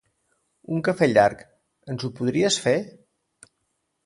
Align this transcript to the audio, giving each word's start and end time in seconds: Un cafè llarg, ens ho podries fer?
Un 0.77 0.81
cafè 0.87 1.07
llarg, 1.11 1.43
ens 1.95 2.07
ho 2.09 2.13
podries 2.21 2.59
fer? 2.65 2.75